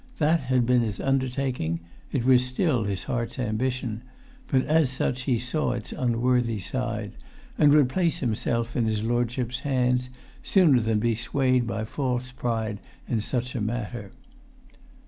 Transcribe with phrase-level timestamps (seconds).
[0.17, 1.79] That had been his undertaking;
[2.11, 4.01] it was still his heart's ambition;
[4.47, 7.11] but as such he saw its unworthy side;
[7.55, 10.09] and would place himself in his lordship's hands,
[10.41, 14.11] sooner than be swayed by false pride in such a matter.